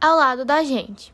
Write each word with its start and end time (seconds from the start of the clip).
ao 0.00 0.16
lado 0.16 0.44
da 0.44 0.64
gente. 0.64 1.12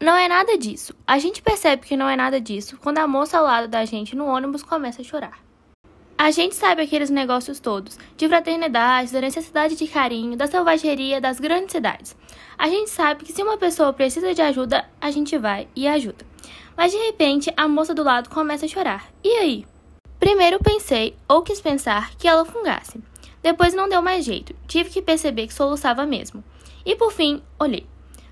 Não 0.00 0.14
é 0.14 0.26
nada 0.26 0.56
disso. 0.56 0.94
A 1.06 1.18
gente 1.18 1.42
percebe 1.42 1.86
que 1.86 1.96
não 1.96 2.08
é 2.08 2.16
nada 2.16 2.40
disso 2.40 2.78
quando 2.82 2.98
a 2.98 3.06
moça 3.06 3.38
ao 3.38 3.44
lado 3.44 3.68
da 3.68 3.84
gente 3.84 4.16
no 4.16 4.26
ônibus 4.26 4.62
começa 4.62 5.02
a 5.02 5.04
chorar. 5.04 5.38
A 6.18 6.30
gente 6.30 6.54
sabe 6.54 6.80
aqueles 6.80 7.10
negócios 7.10 7.60
todos, 7.60 7.98
de 8.16 8.26
fraternidade, 8.26 9.12
da 9.12 9.20
necessidade 9.20 9.76
de 9.76 9.86
carinho, 9.86 10.34
da 10.34 10.46
selvageria 10.46 11.20
das 11.20 11.38
grandes 11.38 11.72
cidades. 11.72 12.16
A 12.56 12.70
gente 12.70 12.88
sabe 12.88 13.22
que 13.22 13.32
se 13.32 13.42
uma 13.42 13.58
pessoa 13.58 13.92
precisa 13.92 14.32
de 14.32 14.40
ajuda, 14.40 14.88
a 14.98 15.10
gente 15.10 15.36
vai 15.36 15.68
e 15.76 15.86
ajuda. 15.86 16.24
Mas 16.74 16.92
de 16.92 16.98
repente, 16.98 17.52
a 17.54 17.68
moça 17.68 17.94
do 17.94 18.02
lado 18.02 18.30
começa 18.30 18.64
a 18.64 18.68
chorar. 18.68 19.10
E 19.22 19.28
aí? 19.28 19.66
Primeiro 20.18 20.58
pensei, 20.58 21.14
ou 21.28 21.42
quis 21.42 21.60
pensar, 21.60 22.14
que 22.16 22.26
ela 22.26 22.46
fungasse. 22.46 22.98
Depois 23.42 23.74
não 23.74 23.88
deu 23.88 24.00
mais 24.00 24.24
jeito, 24.24 24.56
tive 24.66 24.88
que 24.88 25.02
perceber 25.02 25.46
que 25.46 25.54
soluçava 25.54 26.06
mesmo. 26.06 26.42
E 26.84 26.96
por 26.96 27.12
fim, 27.12 27.42
olhei. 27.58 27.86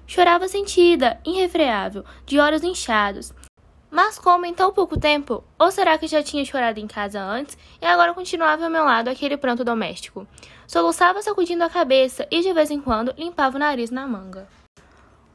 Chorava 0.06 0.48
sentida, 0.48 1.18
irrefreável, 1.24 2.04
de 2.26 2.38
olhos 2.38 2.62
inchados. 2.62 3.32
Mas 3.90 4.18
como 4.18 4.44
em 4.44 4.52
tão 4.52 4.72
pouco 4.72 4.98
tempo? 4.98 5.44
Ou 5.58 5.70
será 5.70 5.96
que 5.96 6.08
já 6.08 6.22
tinha 6.22 6.44
chorado 6.44 6.80
em 6.80 6.86
casa 6.86 7.22
antes 7.22 7.56
e 7.80 7.86
agora 7.86 8.12
continuava 8.12 8.64
ao 8.64 8.70
meu 8.70 8.84
lado 8.84 9.08
aquele 9.08 9.36
pranto 9.36 9.64
doméstico? 9.64 10.26
Soluçava 10.66 11.22
sacudindo 11.22 11.62
a 11.62 11.70
cabeça 11.70 12.26
e 12.30 12.42
de 12.42 12.52
vez 12.52 12.70
em 12.70 12.80
quando 12.80 13.14
limpava 13.16 13.56
o 13.56 13.60
nariz 13.60 13.90
na 13.90 14.06
manga. 14.06 14.48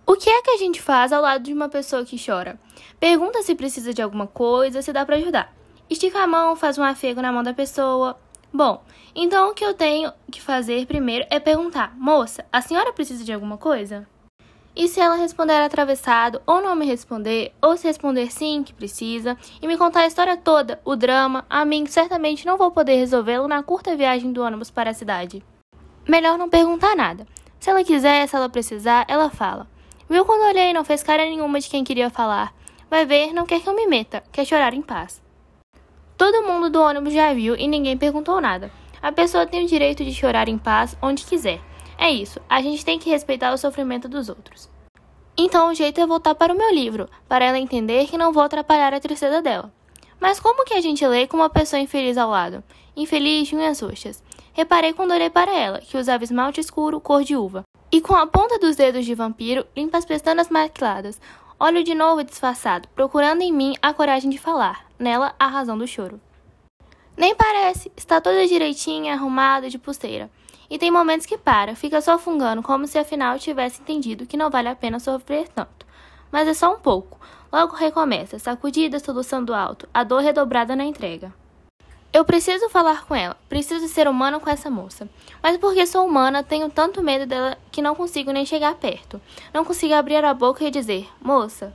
O 0.06 0.16
que 0.16 0.30
é 0.30 0.42
que 0.42 0.52
a 0.52 0.58
gente 0.58 0.82
faz 0.82 1.14
ao 1.14 1.22
lado 1.22 1.44
de 1.44 1.54
uma 1.54 1.70
pessoa 1.70 2.04
que 2.04 2.24
chora? 2.24 2.60
Pergunta 3.00 3.42
se 3.44 3.56
precisa 3.56 3.94
de 3.94 4.02
alguma 4.02 4.28
coisa, 4.28 4.82
se 4.82 4.92
dá 4.92 5.06
para 5.06 5.16
ajudar. 5.16 5.56
Estica 5.90 6.20
a 6.20 6.28
mão, 6.28 6.56
faz 6.56 6.78
um 6.78 6.84
afego 6.84 7.22
na 7.22 7.32
mão 7.32 7.42
da 7.42 7.54
pessoa. 7.54 8.20
Bom, 8.52 8.84
então 9.16 9.50
o 9.50 9.54
que 9.54 9.64
eu 9.64 9.74
tenho 9.74 10.12
que 10.32 10.42
fazer 10.42 10.86
primeiro 10.86 11.26
é 11.30 11.40
perguntar: 11.40 11.96
Moça, 11.96 12.46
a 12.52 12.62
senhora 12.62 12.92
precisa 12.92 13.24
de 13.24 13.32
alguma 13.32 13.58
coisa? 13.58 14.08
E 14.76 14.88
se 14.88 15.00
ela 15.00 15.16
responder 15.16 15.56
atravessado, 15.62 16.42
ou 16.46 16.62
não 16.62 16.76
me 16.76 16.86
responder, 16.86 17.52
ou 17.62 17.76
se 17.76 17.88
responder 17.88 18.32
sim, 18.32 18.64
que 18.64 18.74
precisa, 18.74 19.38
e 19.62 19.68
me 19.68 19.78
contar 19.78 20.02
a 20.02 20.08
história 20.08 20.38
toda, 20.38 20.80
o 20.86 20.96
drama, 20.96 21.46
a 21.50 21.66
mim 21.66 21.86
certamente 21.86 22.46
não 22.46 22.58
vou 22.58 22.72
poder 22.72 22.96
resolvê-lo 22.96 23.48
na 23.48 23.64
curta 23.64 23.96
viagem 23.96 24.32
do 24.32 24.44
ônibus 24.44 24.70
para 24.72 24.92
a 24.92 24.94
cidade. 24.94 25.44
Melhor 26.08 26.38
não 26.38 26.50
perguntar 26.50 26.96
nada. 26.96 27.28
Se 27.60 27.70
ela 27.70 27.84
quiser, 27.84 28.28
se 28.28 28.36
ela 28.36 28.48
precisar, 28.48 29.06
ela 29.08 29.30
fala. 29.30 29.68
Viu 30.10 30.26
quando 30.26 30.48
olhei 30.48 30.74
não 30.74 30.84
fez 30.84 31.04
cara 31.04 31.26
nenhuma 31.26 31.60
de 31.60 31.70
quem 31.70 31.84
queria 31.84 32.10
falar. 32.10 32.54
Vai 32.90 33.06
ver, 33.06 33.34
não 33.34 33.46
quer 33.46 33.60
que 33.62 33.70
eu 33.70 33.76
me 33.76 33.86
meta, 33.86 34.24
quer 34.32 34.46
chorar 34.46 34.74
em 34.74 34.82
paz. 34.82 35.22
Todo 36.18 36.44
mundo 36.44 36.70
do 36.70 36.82
ônibus 36.82 37.14
já 37.14 37.32
viu 37.34 37.56
e 37.56 37.68
ninguém 37.68 37.96
perguntou 37.96 38.42
nada. 38.42 38.72
A 39.02 39.12
pessoa 39.12 39.46
tem 39.46 39.64
o 39.64 39.68
direito 39.68 40.04
de 40.04 40.14
chorar 40.14 40.50
em 40.50 40.58
paz 40.58 40.98
onde 41.02 41.26
quiser. 41.26 41.62
É 42.02 42.10
isso, 42.10 42.40
a 42.48 42.62
gente 42.62 42.86
tem 42.86 42.98
que 42.98 43.10
respeitar 43.10 43.54
o 43.54 43.58
sofrimento 43.58 44.08
dos 44.08 44.30
outros. 44.30 44.70
Então 45.38 45.70
o 45.70 45.74
jeito 45.74 46.00
é 46.00 46.08
voltar 46.08 46.34
para 46.34 46.54
o 46.54 46.58
meu 46.58 46.74
livro, 46.74 47.10
para 47.28 47.44
ela 47.44 47.60
entender 47.60 48.08
que 48.08 48.18
não 48.18 48.32
vou 48.32 48.42
atrapalhar 48.42 48.94
a 48.94 49.02
tristeza 49.02 49.42
dela. 49.42 49.70
Mas 50.18 50.40
como 50.40 50.64
que 50.64 50.74
a 50.74 50.80
gente 50.80 51.06
lê 51.06 51.28
com 51.28 51.36
uma 51.36 51.50
pessoa 51.50 51.82
infeliz 51.82 52.18
ao 52.18 52.30
lado? 52.30 52.64
Infeliz 52.96 53.50
de 53.50 53.56
unhas 53.58 53.82
roxas. 53.82 54.24
Reparei 54.54 54.94
quando 54.94 55.12
olhei 55.12 55.30
para 55.30 55.54
ela, 55.54 55.80
que 55.80 55.98
usava 55.98 56.24
esmalte 56.24 56.62
escuro 56.62 57.02
cor 57.02 57.22
de 57.24 57.36
uva. 57.36 57.64
E 57.92 58.00
com 58.00 58.16
a 58.16 58.26
ponta 58.26 58.58
dos 58.58 58.78
dedos 58.78 59.06
de 59.06 59.14
vampiro, 59.14 59.68
limpa 59.76 59.98
as 59.98 60.06
pestanas 60.06 60.50
maquiladas. 60.50 61.20
Olho 61.60 61.84
de 61.84 61.94
novo 61.94 62.24
disfarçado, 62.24 62.88
procurando 62.96 63.42
em 63.42 63.52
mim 63.52 63.76
a 63.82 63.94
coragem 63.94 64.30
de 64.30 64.38
falar. 64.38 64.86
Nela, 64.98 65.36
a 65.38 65.48
razão 65.48 65.78
do 65.78 65.88
choro. 65.88 66.20
Nem 67.18 67.36
parece, 67.36 67.92
está 67.98 68.22
toda 68.22 68.48
direitinha, 68.48 69.14
arrumada, 69.14 69.70
de 69.70 69.78
pulseira. 69.78 70.30
E 70.70 70.78
tem 70.78 70.92
momentos 70.92 71.26
que 71.26 71.38
para, 71.38 71.76
fica 71.76 72.00
só 72.00 72.18
fungando, 72.20 72.62
como 72.62 72.86
se 72.86 73.00
afinal 73.00 73.40
tivesse 73.40 73.82
entendido 73.82 74.26
que 74.26 74.38
não 74.38 74.50
vale 74.50 74.68
a 74.68 74.76
pena 74.76 75.00
sofrer 75.00 75.48
tanto. 75.50 75.86
Mas 76.32 76.48
é 76.48 76.54
só 76.54 76.74
um 76.74 76.80
pouco. 76.80 77.20
Logo 77.52 77.76
recomeça, 77.76 78.38
sacudida, 78.38 79.00
solução 79.00 79.44
alto, 79.54 79.90
a 79.92 80.04
dor 80.04 80.22
redobrada 80.22 80.76
na 80.76 80.86
entrega. 80.86 81.34
Eu 82.14 82.26
preciso 82.26 82.70
falar 82.70 83.06
com 83.06 83.16
ela, 83.16 83.38
preciso 83.48 83.88
ser 83.88 84.08
humano 84.08 84.40
com 84.40 84.50
essa 84.50 84.70
moça. 84.70 85.10
Mas 85.42 85.58
porque 85.58 85.86
sou 85.86 86.06
humana, 86.06 86.44
tenho 86.44 86.70
tanto 86.70 87.04
medo 87.04 87.26
dela 87.26 87.58
que 87.72 87.82
não 87.82 87.96
consigo 87.96 88.32
nem 88.32 88.46
chegar 88.46 88.76
perto. 88.76 89.22
Não 89.54 89.66
consigo 89.66 89.94
abrir 89.94 90.24
a 90.24 90.34
boca 90.34 90.64
e 90.64 90.72
dizer, 90.72 91.08
moça. 91.22 91.74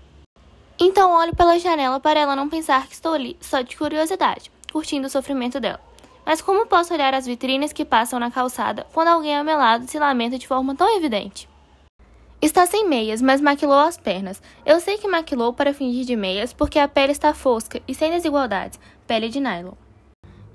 Então 0.78 1.12
olho 1.12 1.34
pela 1.36 1.58
janela 1.58 2.00
para 2.00 2.18
ela 2.18 2.34
não 2.34 2.48
pensar 2.48 2.86
que 2.88 2.94
estou 2.94 3.14
ali 3.14 3.36
só 3.40 3.60
de 3.60 3.76
curiosidade, 3.76 4.50
curtindo 4.72 5.06
o 5.06 5.10
sofrimento 5.10 5.60
dela. 5.60 5.80
Mas 6.24 6.40
como 6.40 6.66
posso 6.66 6.94
olhar 6.94 7.12
as 7.14 7.26
vitrines 7.26 7.72
que 7.72 7.84
passam 7.84 8.18
na 8.18 8.30
calçada 8.30 8.86
quando 8.92 9.08
alguém 9.08 9.36
ao 9.36 9.44
meu 9.44 9.58
lado 9.58 9.86
se 9.86 9.98
lamenta 9.98 10.38
de 10.38 10.48
forma 10.48 10.74
tão 10.74 10.96
evidente? 10.96 11.48
Está 12.40 12.66
sem 12.66 12.88
meias, 12.88 13.22
mas 13.22 13.40
maquilou 13.40 13.78
as 13.78 13.96
pernas. 13.96 14.42
Eu 14.66 14.78
sei 14.78 14.98
que 14.98 15.08
maquilou 15.08 15.52
para 15.52 15.72
fingir 15.72 16.04
de 16.04 16.14
meias 16.14 16.52
porque 16.52 16.78
a 16.78 16.86
pele 16.86 17.12
está 17.12 17.32
fosca 17.32 17.80
e 17.88 17.94
sem 17.94 18.10
desigualdades, 18.10 18.78
pele 19.06 19.28
de 19.28 19.40
nylon. 19.40 19.72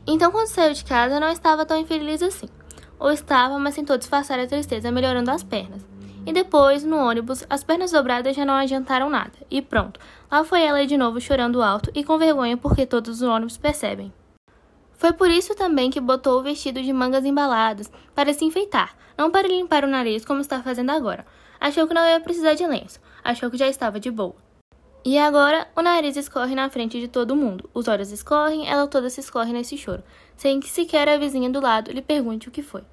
Então, 0.06 0.32
quando 0.32 0.48
saiu 0.48 0.74
de 0.74 0.86
casa, 0.86 1.20
não 1.20 1.30
estava 1.32 1.66
tão 1.66 1.78
infeliz 1.78 2.22
assim. 2.22 2.48
Ou 3.00 3.12
estava, 3.12 3.58
mas 3.58 3.76
tentou 3.76 3.98
disfarçar 3.98 4.40
a 4.40 4.48
tristeza 4.48 4.92
melhorando 4.92 5.32
as 5.32 5.44
pernas. 5.44 5.86
E 6.26 6.34
depois, 6.34 6.84
no 6.84 6.98
ônibus, 6.98 7.44
as 7.50 7.64
pernas 7.64 7.92
dobradas 7.92 8.36
já 8.36 8.46
não 8.46 8.54
adiantaram 8.54 9.10
nada. 9.10 9.32
E 9.50 9.62
pronto, 9.62 10.00
lá 10.32 10.44
foi 10.44 10.64
ela 10.64 10.86
de 10.86 10.98
novo 10.98 11.20
chorando 11.20 11.62
alto 11.64 11.90
e 11.96 12.04
com 12.04 12.18
vergonha 12.18 12.58
porque 12.58 12.86
todos 12.86 13.22
os 13.22 13.28
ônibus 13.28 13.58
percebem. 13.58 14.14
Foi 15.00 15.14
por 15.14 15.32
isso 15.32 15.56
também 15.56 15.90
que 15.90 16.02
botou 16.02 16.38
o 16.38 16.44
vestido 16.44 16.84
de 16.84 16.92
mangas 16.92 17.24
embaladas, 17.24 17.90
para 18.14 18.34
se 18.34 18.44
enfeitar, 18.44 18.94
não 19.18 19.32
para 19.32 19.48
limpar 19.48 19.86
o 19.86 19.88
nariz 19.88 20.26
como 20.26 20.42
está 20.42 20.62
fazendo 20.62 20.90
agora. 20.90 21.26
Achou 21.58 21.88
que 21.88 21.94
não 21.94 22.06
ia 22.06 22.20
precisar 22.20 22.54
de 22.54 22.68
lenço, 22.68 23.00
achou 23.24 23.50
que 23.50 23.58
já 23.58 23.70
estava 23.70 23.98
de 23.98 24.12
boa. 24.12 24.36
E 25.06 25.18
agora 25.18 25.70
o 25.74 25.82
nariz 25.82 26.18
escorre 26.18 26.54
na 26.54 26.70
frente 26.70 27.00
de 27.00 27.08
todo 27.08 27.34
mundo, 27.34 27.70
os 27.74 27.88
olhos 27.88 28.12
escorrem, 28.12 28.68
ela 28.70 28.90
toda 28.90 29.10
se 29.10 29.22
escorre 29.22 29.54
nesse 29.54 29.78
choro, 29.78 30.04
sem 30.36 30.60
que 30.60 30.70
sequer 30.70 31.08
a 31.08 31.18
vizinha 31.18 31.50
do 31.50 31.62
lado 31.62 31.94
lhe 31.94 32.02
pergunte 32.02 32.50
o 32.50 32.52
que 32.52 32.62
foi. 32.62 32.84